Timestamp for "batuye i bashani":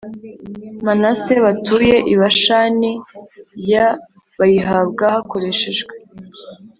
1.45-2.91